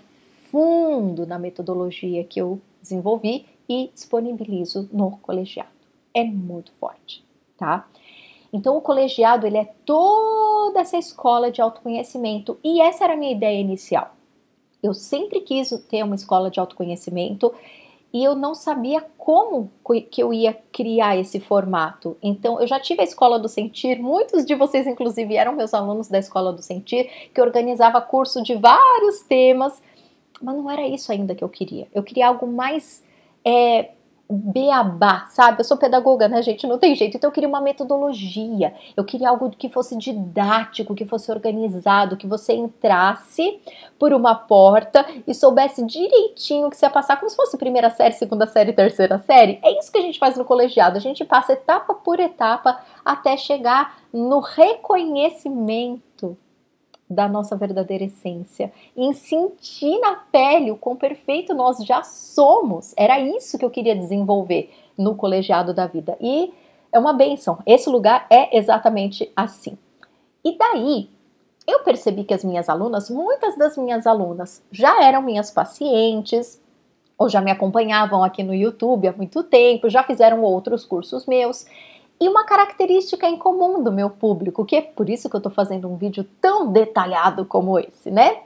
[0.51, 5.69] fundo na metodologia que eu desenvolvi e disponibilizo no colegiado.
[6.13, 7.23] É muito forte,
[7.57, 7.87] tá?
[8.53, 13.31] Então o colegiado ele é toda essa escola de autoconhecimento e essa era a minha
[13.31, 14.15] ideia inicial.
[14.81, 17.51] Eu sempre quis ter uma escola de autoconhecimento
[18.13, 19.71] e eu não sabia como
[20.11, 22.15] que eu ia criar esse formato.
[22.21, 26.07] Então, eu já tive a Escola do Sentir, muitos de vocês, inclusive, eram meus alunos
[26.07, 29.81] da Escola do Sentir, que organizava curso de vários temas,
[30.39, 31.87] mas não era isso ainda que eu queria.
[31.91, 33.03] Eu queria algo mais
[33.43, 33.89] é,
[34.29, 35.59] beabá, sabe?
[35.59, 36.65] Eu sou pedagoga, né, gente?
[36.65, 37.17] Não tem jeito.
[37.17, 38.73] Então eu queria uma metodologia.
[38.95, 43.59] Eu queria algo que fosse didático, que fosse organizado, que você entrasse
[43.99, 47.89] por uma porta e soubesse direitinho o que você ia passar, como se fosse primeira
[47.89, 49.59] série, segunda série, terceira série.
[49.63, 50.97] É isso que a gente faz no colegiado.
[50.97, 56.37] A gente passa etapa por etapa até chegar no reconhecimento
[57.13, 62.93] da nossa verdadeira essência, em sentir na pele o quão perfeito nós já somos.
[62.97, 66.17] Era isso que eu queria desenvolver no colegiado da vida.
[66.19, 66.53] E
[66.91, 67.59] é uma benção.
[67.65, 69.77] Esse lugar é exatamente assim.
[70.43, 71.09] E daí,
[71.65, 76.61] eu percebi que as minhas alunas, muitas das minhas alunas já eram minhas pacientes,
[77.17, 81.65] ou já me acompanhavam aqui no YouTube há muito tempo, já fizeram outros cursos meus.
[82.19, 85.51] E uma característica em comum do meu público, que é por isso que eu estou
[85.51, 88.41] fazendo um vídeo tão detalhado como esse, né?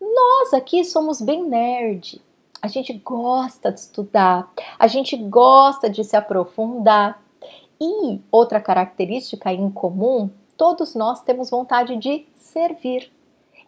[0.00, 2.20] Nós aqui somos bem nerd.
[2.60, 7.22] A gente gosta de estudar, a gente gosta de se aprofundar.
[7.80, 13.12] E outra característica em comum, todos nós temos vontade de servir.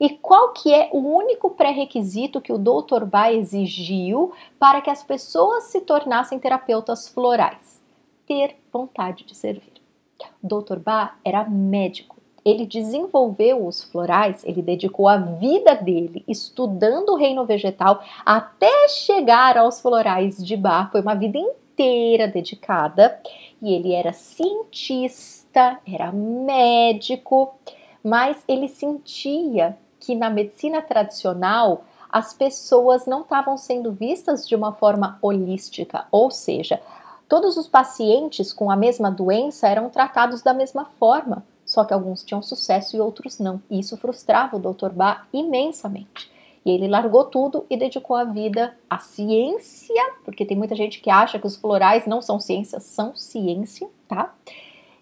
[0.00, 3.04] E qual que é o único pré-requisito que o Dr.
[3.04, 7.77] Ba exigiu para que as pessoas se tornassem terapeutas florais?
[8.28, 9.72] Ter vontade de servir.
[10.42, 10.78] Dr.
[10.78, 12.16] Ba era médico.
[12.44, 19.56] Ele desenvolveu os florais, ele dedicou a vida dele estudando o reino vegetal até chegar
[19.56, 20.88] aos florais de Ba.
[20.92, 23.18] Foi uma vida inteira dedicada.
[23.62, 27.54] E ele era cientista, era médico,
[28.04, 34.72] mas ele sentia que na medicina tradicional as pessoas não estavam sendo vistas de uma
[34.72, 36.80] forma holística, ou seja,
[37.28, 42.24] todos os pacientes com a mesma doença eram tratados da mesma forma, só que alguns
[42.24, 43.60] tinham sucesso e outros não.
[43.70, 44.90] E isso frustrava o Dr.
[44.90, 46.30] Ba imensamente.
[46.64, 51.10] E ele largou tudo e dedicou a vida à ciência, porque tem muita gente que
[51.10, 54.34] acha que os florais não são ciência, são ciência, tá?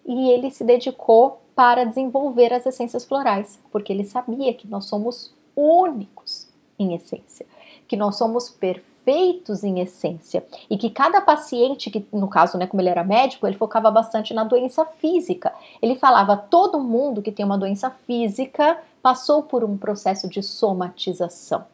[0.04, 5.34] E ele se dedicou para desenvolver as essências florais, porque ele sabia que nós somos
[5.56, 7.46] únicos em essência,
[7.88, 12.80] que nós somos perfeitos em essência e que cada paciente, que no caso, né, como
[12.80, 15.52] ele era médico, ele focava bastante na doença física.
[15.80, 21.64] Ele falava todo mundo que tem uma doença física passou por um processo de somatização.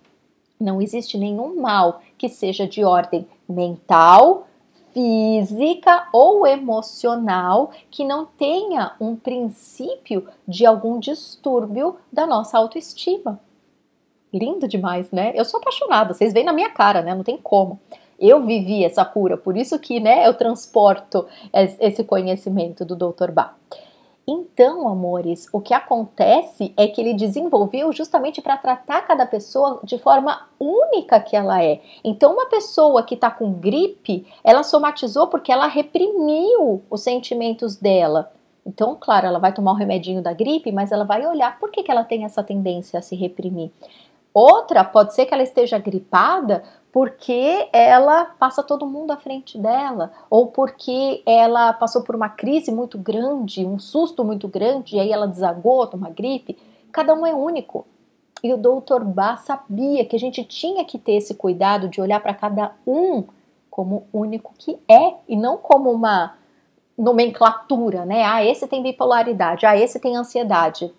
[0.60, 4.46] Não existe nenhum mal que seja de ordem mental,
[4.92, 13.40] física ou emocional que não tenha um princípio de algum distúrbio da nossa autoestima.
[14.32, 15.32] Lindo demais, né?
[15.34, 17.14] Eu sou apaixonada, vocês veem na minha cara, né?
[17.14, 17.78] Não tem como.
[18.18, 23.32] Eu vivi essa cura, por isso que, né, eu transporto esse conhecimento do Dr.
[23.32, 23.54] Bach.
[24.26, 29.98] Então, amores, o que acontece é que ele desenvolveu justamente para tratar cada pessoa de
[29.98, 31.80] forma única que ela é.
[32.04, 38.30] Então, uma pessoa que está com gripe, ela somatizou porque ela reprimiu os sentimentos dela.
[38.64, 41.82] Então, claro, ela vai tomar o remedinho da gripe, mas ela vai olhar por que,
[41.82, 43.72] que ela tem essa tendência a se reprimir.
[44.34, 50.12] Outra pode ser que ela esteja gripada porque ela passa todo mundo à frente dela,
[50.28, 55.10] ou porque ela passou por uma crise muito grande, um susto muito grande, e aí
[55.10, 56.58] ela desagou, uma gripe.
[56.92, 57.86] Cada um é único.
[58.42, 62.20] E o doutor Bá sabia que a gente tinha que ter esse cuidado de olhar
[62.20, 63.24] para cada um
[63.70, 66.34] como único que é, e não como uma
[66.98, 68.22] nomenclatura, né?
[68.24, 70.92] Ah, esse tem bipolaridade, ah, esse tem ansiedade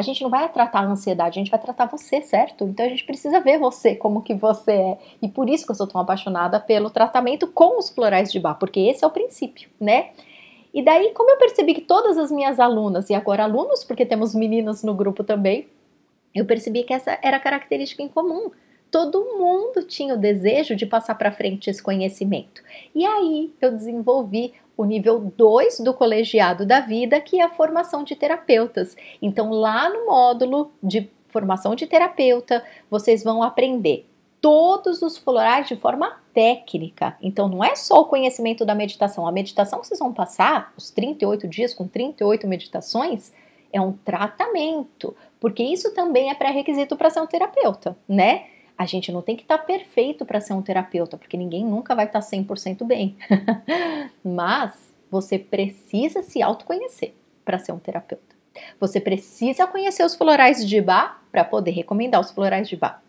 [0.00, 2.64] a gente não vai tratar a ansiedade, a gente vai tratar você, certo?
[2.64, 4.98] Então a gente precisa ver você como que você é.
[5.20, 8.54] E por isso que eu sou tão apaixonada pelo tratamento com os florais de bar,
[8.54, 10.10] porque esse é o princípio, né?
[10.72, 14.34] E daí, como eu percebi que todas as minhas alunas, e agora alunos, porque temos
[14.34, 15.68] meninas no grupo também,
[16.34, 18.50] eu percebi que essa era a característica em comum.
[18.90, 22.62] Todo mundo tinha o desejo de passar para frente esse conhecimento.
[22.94, 28.02] E aí eu desenvolvi o nível 2 do colegiado da vida, que é a formação
[28.02, 28.96] de terapeutas.
[29.20, 34.08] Então, lá no módulo de formação de terapeuta, vocês vão aprender
[34.40, 37.14] todos os florais de forma técnica.
[37.20, 39.26] Então, não é só o conhecimento da meditação.
[39.26, 43.34] A meditação que vocês vão passar, os 38 dias com 38 meditações,
[43.70, 48.46] é um tratamento, porque isso também é pré-requisito para ser um terapeuta, né?
[48.80, 51.94] A gente não tem que estar tá perfeito para ser um terapeuta, porque ninguém nunca
[51.94, 53.14] vai estar tá 100% bem.
[54.24, 54.72] Mas
[55.10, 57.12] você precisa se autoconhecer
[57.44, 58.34] para ser um terapeuta.
[58.80, 63.02] Você precisa conhecer os florais de Bach para poder recomendar os florais de Bach.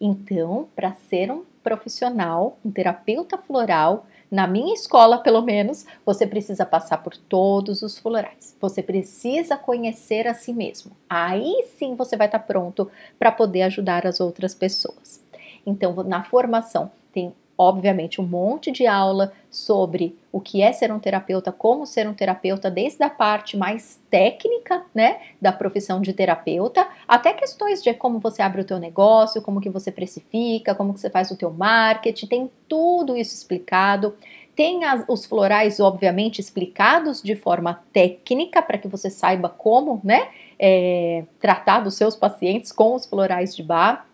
[0.00, 6.66] Então, para ser um profissional, um terapeuta floral, na minha escola, pelo menos, você precisa
[6.66, 8.56] passar por todos os florais.
[8.60, 10.92] Você precisa conhecer a si mesmo.
[11.08, 15.24] Aí sim você vai estar pronto para poder ajudar as outras pessoas.
[15.64, 20.98] Então, na formação tem obviamente um monte de aula sobre o que é ser um
[20.98, 26.86] terapeuta, como ser um terapeuta, desde a parte mais técnica, né, da profissão de terapeuta,
[27.08, 31.00] até questões de como você abre o teu negócio, como que você precifica, como que
[31.00, 34.14] você faz o teu marketing, tem tudo isso explicado.
[34.54, 40.28] Tem as, os florais, obviamente, explicados de forma técnica para que você saiba como, né,
[40.58, 44.06] é, tratar dos seus pacientes com os florais de bar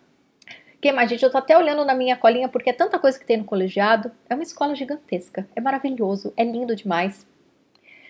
[0.83, 1.23] que mais, gente?
[1.23, 4.11] Eu tô até olhando na minha colinha porque é tanta coisa que tem no colegiado.
[4.29, 5.47] É uma escola gigantesca.
[5.55, 6.33] É maravilhoso.
[6.35, 7.25] É lindo demais.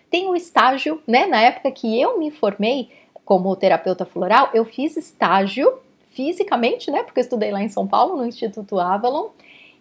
[0.10, 1.28] Tem o estágio, né?
[1.28, 2.90] Na época que eu me formei
[3.24, 5.72] como terapeuta floral, eu fiz estágio
[6.10, 7.04] fisicamente, né?
[7.04, 9.30] Porque eu estudei lá em São Paulo, no Instituto Avalon.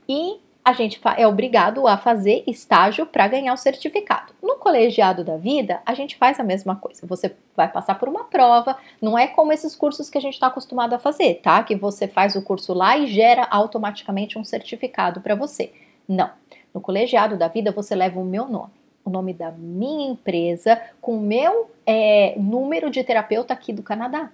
[0.07, 4.33] e a gente é obrigado a fazer estágio para ganhar o certificado.
[4.41, 7.05] No colegiado da vida, a gente faz a mesma coisa.
[7.07, 10.47] Você vai passar por uma prova, não é como esses cursos que a gente está
[10.47, 11.63] acostumado a fazer, tá?
[11.65, 15.73] Que você faz o curso lá e gera automaticamente um certificado para você.
[16.09, 16.31] Não.
[16.73, 18.73] No colegiado da vida, você leva o meu nome,
[19.05, 24.31] o nome da minha empresa, com o meu é, número de terapeuta aqui do Canadá.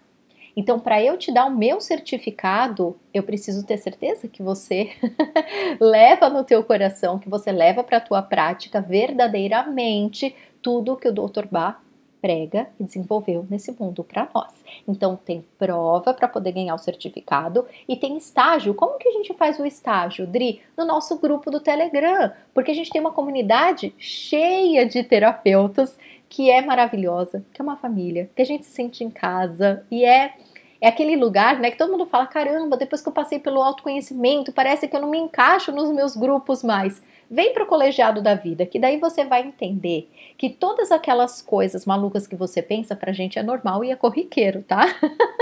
[0.59, 4.90] Então, para eu te dar o meu certificado, eu preciso ter certeza que você
[5.79, 11.12] leva no teu coração, que você leva para a tua prática verdadeiramente tudo que o
[11.12, 11.47] Dr.
[11.49, 11.77] Bach
[12.21, 14.53] prega e desenvolveu nesse mundo para nós.
[14.88, 18.75] Então tem prova para poder ganhar o certificado e tem estágio.
[18.75, 20.61] Como que a gente faz o estágio, Dri?
[20.77, 25.97] No nosso grupo do Telegram, porque a gente tem uma comunidade cheia de terapeutas
[26.29, 30.05] que é maravilhosa, que é uma família, que a gente se sente em casa e
[30.05, 30.35] é
[30.81, 34.53] é aquele lugar, né, que todo mundo fala, caramba, depois que eu passei pelo autoconhecimento,
[34.53, 37.03] parece que eu não me encaixo nos meus grupos mais.
[37.31, 41.85] Vem para o colegiado da vida, que daí você vai entender que todas aquelas coisas
[41.85, 44.87] malucas que você pensa pra gente é normal e é corriqueiro, tá?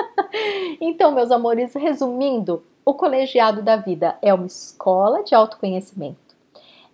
[0.81, 6.35] então, meus amores, resumindo, o colegiado da vida é uma escola de autoconhecimento.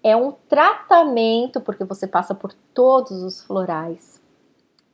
[0.02, 4.20] É um tratamento, porque você passa por todos os florais.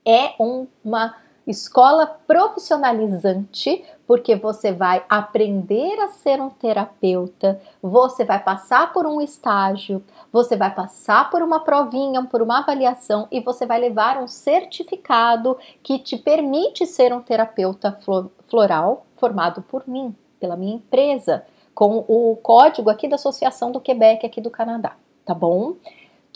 [0.05, 1.17] É uma
[1.51, 9.21] escola profissionalizante, porque você vai aprender a ser um terapeuta, você vai passar por um
[9.21, 14.29] estágio, você vai passar por uma provinha, por uma avaliação e você vai levar um
[14.29, 17.99] certificado que te permite ser um terapeuta
[18.49, 24.25] floral formado por mim, pela minha empresa, com o código aqui da Associação do Quebec
[24.27, 25.75] aqui do Canadá, tá bom?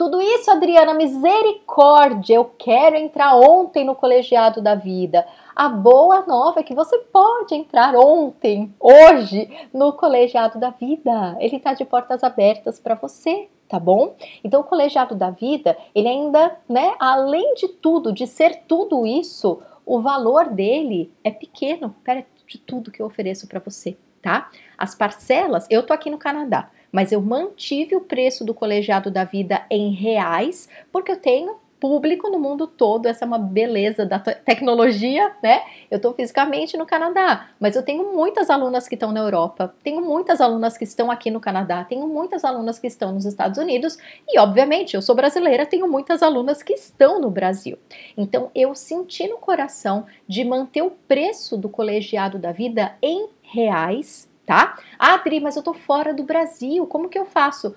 [0.02, 5.24] Tudo isso, Adriana, misericórdia, eu quero entrar ontem no colegiado da vida.
[5.54, 11.36] A boa nova é que você pode entrar ontem, hoje, no colegiado da vida.
[11.38, 14.16] Ele está de portas abertas para você, tá bom?
[14.42, 19.62] Então, o colegiado da vida, ele ainda, né, além de tudo, de ser tudo isso,
[19.86, 24.50] o valor dele é pequeno perto de tudo que eu ofereço para você, tá?
[24.76, 29.24] As parcelas, eu tô aqui no Canadá mas eu mantive o preço do colegiado da
[29.24, 34.20] vida em reais, porque eu tenho público no mundo todo, essa é uma beleza da
[34.20, 35.62] tecnologia, né?
[35.90, 40.00] Eu estou fisicamente no Canadá, mas eu tenho muitas alunas que estão na Europa, tenho
[40.00, 43.98] muitas alunas que estão aqui no Canadá, tenho muitas alunas que estão nos Estados Unidos
[44.28, 47.76] e, obviamente, eu sou brasileira, tenho muitas alunas que estão no Brasil.
[48.16, 54.31] Então, eu senti no coração de manter o preço do colegiado da vida em reais
[54.46, 54.78] tá?
[54.98, 57.74] Ah, Adri, mas eu tô fora do Brasil, como que eu faço?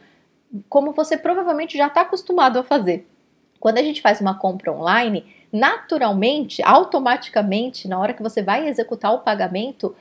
[0.69, 3.07] Como você provavelmente já está acostumado a fazer.
[3.59, 9.13] Quando a gente faz uma compra online, naturalmente, automaticamente, na hora que você vai executar
[9.13, 9.95] o pagamento,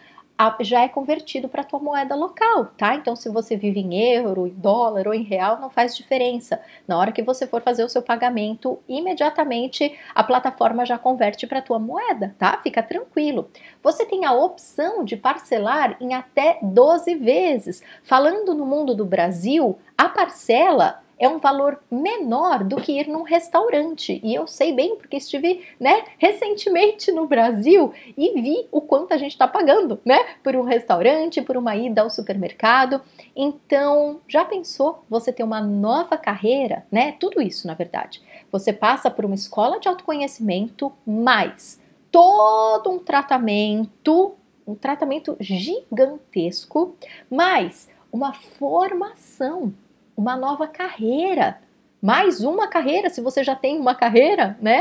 [0.61, 2.95] já é convertido para a tua moeda local, tá?
[2.95, 6.61] Então, se você vive em euro, em dólar ou em real, não faz diferença.
[6.89, 11.61] Na hora que você for fazer o seu pagamento, imediatamente a plataforma já converte para
[11.61, 12.59] a tua moeda, tá?
[12.63, 13.49] Fica tranquilo.
[13.83, 17.83] Você tem a opção de parcelar em até 12 vezes.
[18.03, 23.23] Falando no mundo do Brasil, a parcela é um valor menor do que ir num
[23.23, 24.21] restaurante.
[24.23, 29.17] E eu sei bem porque estive, né, recentemente no Brasil e vi o quanto a
[29.17, 33.01] gente está pagando, né, por um restaurante, por uma ida ao supermercado.
[33.35, 37.13] Então, já pensou você ter uma nova carreira, né?
[37.19, 38.23] Tudo isso, na verdade.
[38.53, 44.35] Você passa por uma escola de autoconhecimento, mais todo um tratamento,
[44.67, 46.95] um tratamento gigantesco,
[47.29, 49.75] mais uma formação
[50.17, 51.61] uma nova carreira,
[52.01, 54.81] mais uma carreira, se você já tem uma carreira, né?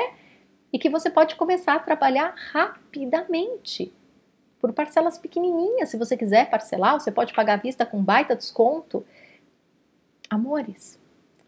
[0.72, 3.93] E que você pode começar a trabalhar rapidamente,
[4.63, 5.89] por parcelas pequenininhas.
[5.89, 9.06] Se você quiser parcelar, você pode pagar à vista com baita desconto.
[10.30, 10.98] Amores,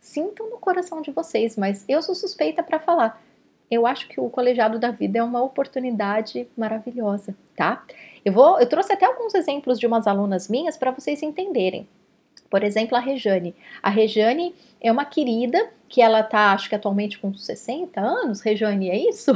[0.01, 3.23] sintam no coração de vocês, mas eu sou suspeita para falar.
[3.71, 7.85] Eu acho que o colegiado da vida é uma oportunidade maravilhosa, tá?
[8.25, 11.87] Eu vou, eu trouxe até alguns exemplos de umas alunas minhas para vocês entenderem.
[12.55, 13.53] Por exemplo, a Rejane.
[13.83, 18.89] A Rejane é uma querida que ela tá, acho que atualmente com 60 anos, Rejane,
[18.89, 19.33] é isso?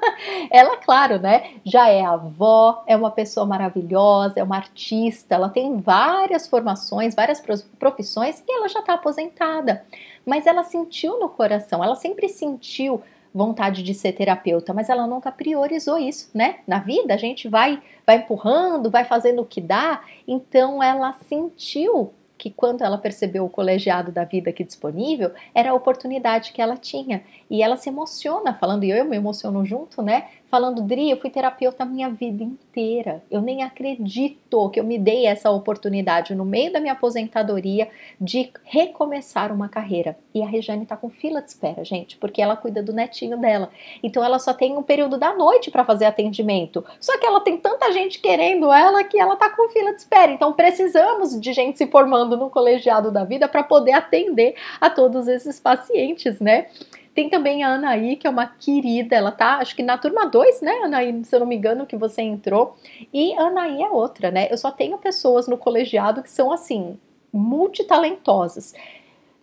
[0.50, 5.76] ela, claro, né, já é avó, é uma pessoa maravilhosa, é uma artista, ela tem
[5.82, 7.42] várias formações, várias
[7.78, 9.84] profissões e ela já está aposentada.
[10.24, 13.02] Mas ela sentiu no coração, ela sempre sentiu
[13.34, 16.60] vontade de ser terapeuta, mas ela nunca priorizou isso, né?
[16.66, 22.14] Na vida a gente vai vai empurrando, vai fazendo o que dá, então ela sentiu
[22.42, 26.76] que quando ela percebeu o colegiado da vida aqui disponível, era a oportunidade que ela
[26.76, 27.22] tinha.
[27.48, 30.26] E ela se emociona falando, e eu me emociono junto, né?
[30.52, 33.22] Falando, Dri, eu fui terapeuta a minha vida inteira.
[33.30, 37.88] Eu nem acredito que eu me dei essa oportunidade no meio da minha aposentadoria
[38.20, 40.14] de recomeçar uma carreira.
[40.34, 43.70] E a Rejane tá com fila de espera, gente, porque ela cuida do netinho dela.
[44.02, 46.84] Então ela só tem um período da noite para fazer atendimento.
[47.00, 50.32] Só que ela tem tanta gente querendo ela que ela tá com fila de espera.
[50.32, 55.28] Então precisamos de gente se formando no colegiado da vida para poder atender a todos
[55.28, 56.66] esses pacientes, né?
[57.14, 60.62] Tem também a Anaí, que é uma querida, ela tá, acho que na turma 2,
[60.62, 62.76] né, Anaí, se eu não me engano, que você entrou.
[63.12, 64.48] E Anaí é outra, né?
[64.50, 66.98] Eu só tenho pessoas no colegiado que são, assim,
[67.32, 68.74] multitalentosas.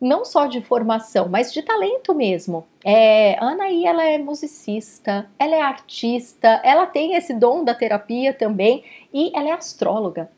[0.01, 2.65] Não só de formação, mas de talento mesmo.
[2.83, 8.83] É, Anaí, ela é musicista, ela é artista, ela tem esse dom da terapia também
[9.13, 10.31] e ela é astróloga.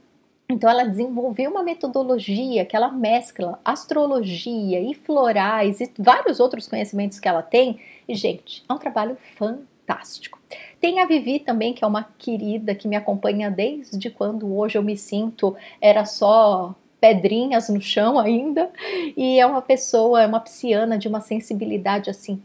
[0.51, 7.19] Então ela desenvolveu uma metodologia que ela mescla astrologia e florais e vários outros conhecimentos
[7.19, 7.79] que ela tem.
[8.05, 10.37] E gente, é um trabalho fantástico.
[10.79, 14.83] Tem a Vivi também, que é uma querida que me acompanha desde quando hoje eu
[14.83, 18.69] me sinto era só pedrinhas no chão ainda,
[19.17, 22.39] e é uma pessoa, é uma psiana de uma sensibilidade assim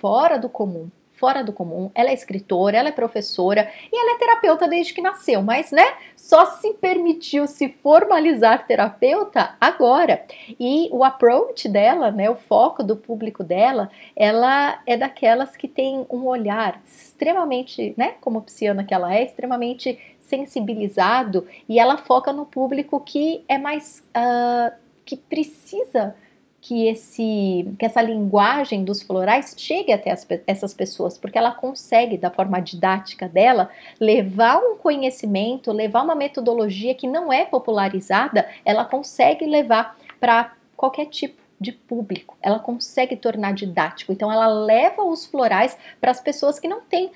[0.00, 0.90] fora do comum
[1.22, 1.88] fora do comum.
[1.94, 5.86] Ela é escritora, ela é professora e ela é terapeuta desde que nasceu, mas né,
[6.16, 10.24] só se permitiu se formalizar terapeuta agora.
[10.58, 16.04] E o approach dela, né, o foco do público dela, ela é daquelas que tem
[16.10, 22.46] um olhar extremamente, né, como psiana que ela é, extremamente sensibilizado e ela foca no
[22.46, 26.16] público que é mais uh, que precisa
[26.62, 32.16] que, esse, que essa linguagem dos florais chegue até as, essas pessoas, porque ela consegue,
[32.16, 38.84] da forma didática dela, levar um conhecimento, levar uma metodologia que não é popularizada, ela
[38.84, 42.36] consegue levar para qualquer tipo de público.
[42.40, 44.12] Ela consegue tornar didático.
[44.12, 47.10] Então, ela leva os florais para as pessoas que não têm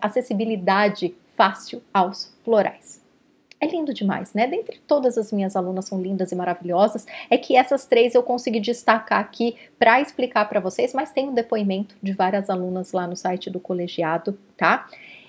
[0.00, 3.01] acessibilidade fácil aos florais
[3.62, 4.48] é lindo demais, né?
[4.48, 8.58] Dentre todas as minhas alunas são lindas e maravilhosas, é que essas três eu consegui
[8.58, 13.14] destacar aqui para explicar para vocês, mas tem um depoimento de várias alunas lá no
[13.14, 14.88] site do colegiado, tá?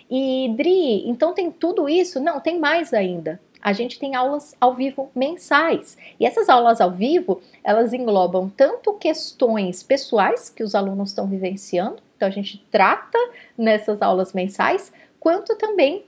[0.10, 2.20] E Dri, então tem tudo isso?
[2.20, 3.40] Não, tem mais ainda.
[3.62, 5.96] A gente tem aulas ao vivo mensais.
[6.20, 12.02] E essas aulas ao vivo, elas englobam tanto questões pessoais que os alunos estão vivenciando,
[12.16, 13.18] então a gente trata
[13.56, 16.04] nessas aulas mensais, quanto também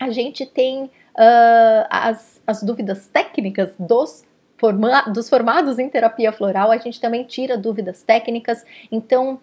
[0.00, 0.90] a gente tem
[1.20, 4.24] uh, as, as dúvidas técnicas dos
[5.14, 8.62] dos formados em terapia floral, a gente também tira dúvidas técnicas.
[8.92, 9.40] Então,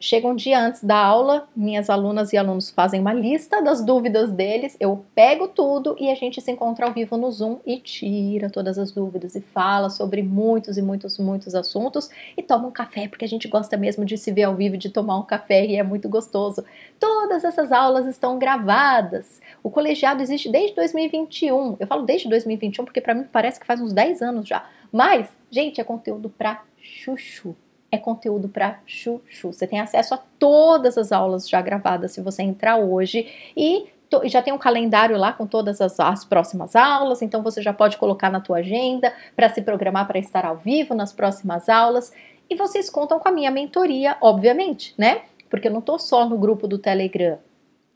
[0.00, 4.32] chega um dia antes da aula, minhas alunas e alunos fazem uma lista das dúvidas
[4.32, 8.48] deles, eu pego tudo e a gente se encontra ao vivo no Zoom e tira
[8.48, 13.08] todas as dúvidas e fala sobre muitos e muitos, muitos assuntos e toma um café,
[13.08, 15.76] porque a gente gosta mesmo de se ver ao vivo, de tomar um café e
[15.76, 16.64] é muito gostoso.
[16.98, 19.40] Todas essas aulas estão gravadas.
[19.62, 21.76] O colegiado existe desde 2021.
[21.78, 24.64] Eu falo desde 2021 porque para mim parece que faz uns 10 anos já.
[24.90, 27.54] Mas, gente, é conteúdo para chuchu
[27.94, 29.52] é conteúdo para chuchu.
[29.52, 33.26] Você tem acesso a todas as aulas já gravadas se você entrar hoje
[33.56, 33.88] e
[34.24, 37.96] já tem um calendário lá com todas as, as, próximas aulas, então você já pode
[37.96, 42.12] colocar na tua agenda para se programar para estar ao vivo nas próximas aulas.
[42.48, 45.22] E vocês contam com a minha mentoria, obviamente, né?
[45.48, 47.38] Porque eu não estou só no grupo do Telegram.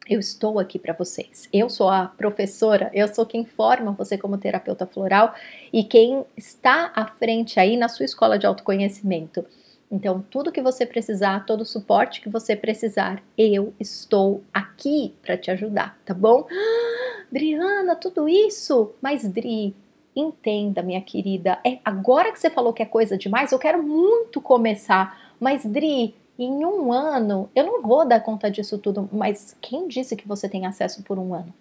[0.08, 1.48] Eu estou aqui para vocês.
[1.52, 5.34] Eu sou a professora, eu sou quem forma você como terapeuta floral
[5.70, 9.44] e quem está à frente aí na sua escola de autoconhecimento.
[9.90, 15.36] Então, tudo que você precisar, todo o suporte que você precisar, eu estou aqui para
[15.36, 16.46] te ajudar, tá bom?
[17.32, 18.92] Driana, tudo isso?
[19.00, 19.74] Mas, Dri,
[20.14, 24.42] entenda, minha querida, é agora que você falou que é coisa demais, eu quero muito
[24.42, 29.88] começar, mas, Dri, em um ano, eu não vou dar conta disso tudo, mas quem
[29.88, 31.52] disse que você tem acesso por um ano?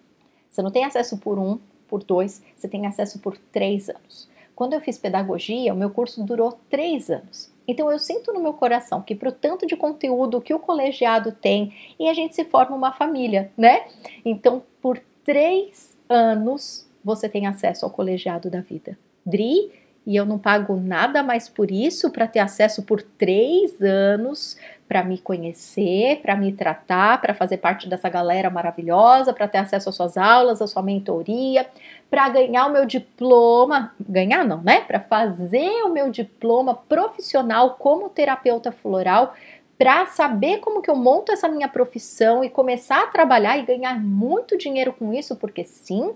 [0.49, 4.30] Você não tem acesso por um, por dois, você tem acesso por três anos.
[4.58, 7.53] Quando eu fiz pedagogia, o meu curso durou três anos.
[7.68, 11.32] Então eu sinto no meu coração que para o tanto de conteúdo que o colegiado
[11.32, 13.86] tem e a gente se forma uma família, né?
[14.26, 18.97] Então por três anos você tem acesso ao colegiado da vida.
[19.24, 19.72] Dri,
[20.08, 25.03] e eu não pago nada mais por isso para ter acesso por três anos para
[25.03, 29.95] me conhecer, para me tratar, para fazer parte dessa galera maravilhosa, para ter acesso às
[29.95, 31.68] suas aulas, à sua mentoria,
[32.10, 34.82] para ganhar o meu diploma, ganhar não, né?
[34.82, 39.34] Para fazer o meu diploma profissional como terapeuta floral,
[39.78, 43.99] para saber como que eu monto essa minha profissão e começar a trabalhar e ganhar
[44.01, 46.16] muito dinheiro com isso, porque sim,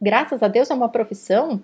[0.00, 1.60] graças a Deus é uma profissão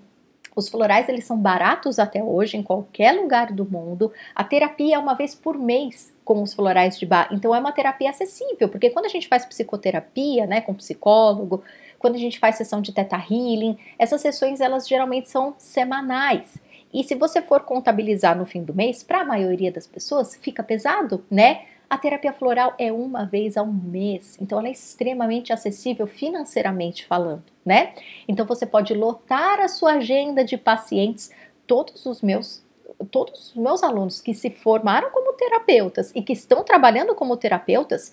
[0.59, 4.13] Os florais eles são baratos até hoje em qualquer lugar do mundo.
[4.35, 7.29] A terapia é uma vez por mês com os florais de bar.
[7.31, 11.63] Então é uma terapia acessível, porque quando a gente faz psicoterapia, né, com psicólogo,
[11.99, 16.59] quando a gente faz sessão de teta healing, essas sessões elas geralmente são semanais.
[16.93, 20.63] E se você for contabilizar no fim do mês, para a maioria das pessoas fica
[20.63, 21.63] pesado, né?
[21.91, 27.45] A terapia floral é uma vez ao mês, então ela é extremamente acessível financeiramente falando,
[27.65, 27.95] né?
[28.27, 31.31] Então você pode lotar a sua agenda de pacientes.
[31.67, 32.67] Todos os meus
[33.11, 38.13] todos os meus alunos que se formaram como terapeutas e que estão trabalhando como terapeutas,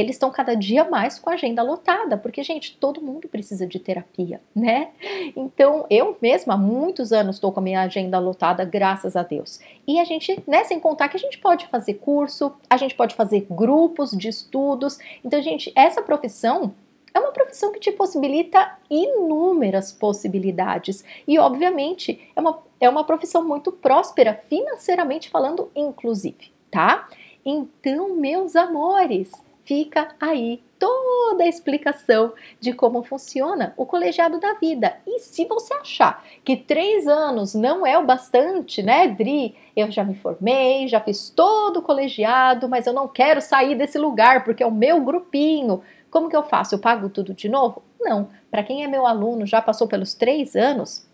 [0.00, 3.78] eles estão cada dia mais com a agenda lotada, porque, gente, todo mundo precisa de
[3.78, 4.88] terapia, né?
[5.36, 9.60] Então, eu mesma há muitos anos estou com a minha agenda lotada, graças a Deus.
[9.86, 13.14] E a gente, né, sem contar que a gente pode fazer curso, a gente pode
[13.14, 14.98] fazer grupos de estudos.
[15.24, 16.74] Então, gente, essa profissão
[17.12, 21.04] é uma profissão que te possibilita inúmeras possibilidades.
[21.26, 27.08] E, obviamente, é uma, é uma profissão muito próspera, financeiramente falando, inclusive, tá?
[27.44, 29.32] Então, meus amores,
[29.70, 34.96] fica aí toda a explicação de como funciona o colegiado da vida.
[35.06, 39.54] E se você achar que três anos não é o bastante, né, Dri?
[39.76, 43.96] Eu já me formei, já fiz todo o colegiado, mas eu não quero sair desse
[43.96, 45.82] lugar porque é o meu grupinho.
[46.10, 46.74] Como que eu faço?
[46.74, 47.80] Eu pago tudo de novo?
[48.00, 48.28] Não.
[48.50, 51.08] Para quem é meu aluno, já passou pelos três anos,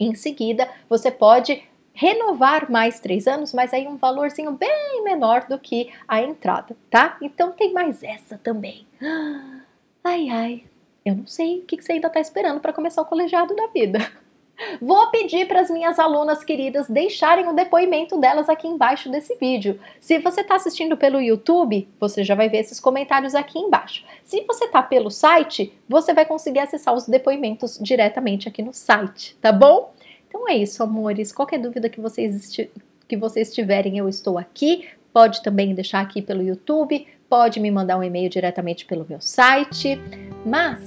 [0.00, 1.62] em seguida você pode
[1.94, 7.16] renovar mais três anos, mas aí um valorzinho bem menor do que a entrada, tá?
[7.20, 8.86] Então tem mais essa também.
[10.04, 10.64] Ai, ai,
[11.06, 14.00] eu não sei o que você ainda está esperando para começar o colegiado da vida.
[14.80, 19.80] Vou pedir para as minhas alunas queridas deixarem o depoimento delas aqui embaixo desse vídeo.
[20.00, 24.04] Se você está assistindo pelo YouTube, você já vai ver esses comentários aqui embaixo.
[24.24, 29.36] Se você está pelo site, você vai conseguir acessar os depoimentos diretamente aqui no site,
[29.40, 29.92] tá bom?
[30.32, 31.30] Então é isso, amores.
[31.30, 32.56] Qualquer dúvida que vocês,
[33.06, 34.88] que vocês tiverem, eu estou aqui.
[35.12, 40.00] Pode também deixar aqui pelo YouTube, pode me mandar um e-mail diretamente pelo meu site.
[40.46, 40.80] Mas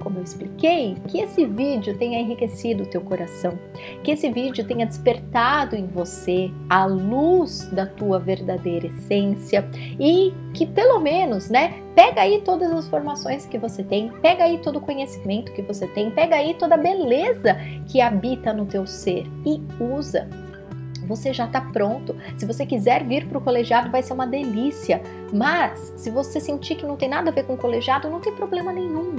[0.00, 3.58] como eu expliquei, que esse vídeo tenha enriquecido o teu coração,
[4.02, 10.66] que esse vídeo tenha despertado em você a luz da tua verdadeira essência e que
[10.66, 14.80] pelo menos, né, pega aí todas as formações que você tem, pega aí todo o
[14.80, 19.60] conhecimento que você tem, pega aí toda a beleza que habita no teu ser e
[19.80, 20.28] usa
[21.10, 22.14] você já está pronto.
[22.36, 25.02] Se você quiser vir para o colegiado, vai ser uma delícia.
[25.32, 28.32] Mas se você sentir que não tem nada a ver com o colegiado, não tem
[28.32, 29.16] problema nenhum.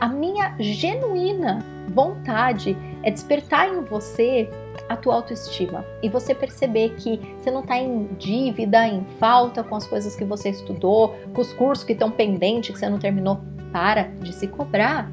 [0.00, 4.48] A minha genuína vontade é despertar em você
[4.88, 9.76] a tua autoestima e você perceber que você não está em dívida, em falta com
[9.76, 13.40] as coisas que você estudou, com os cursos que estão pendentes que você não terminou.
[13.70, 15.10] Para de se cobrar.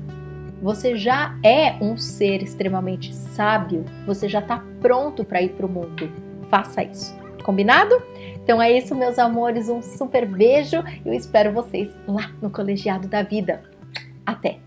[0.62, 5.70] Você já é um ser extremamente sábio, você já está pronto para ir para o
[5.70, 6.10] mundo.
[6.50, 7.14] Faça isso.
[7.44, 8.02] Combinado?
[8.36, 9.68] Então é isso, meus amores.
[9.68, 13.62] Um super beijo e eu espero vocês lá no Colegiado da Vida.
[14.26, 14.67] Até!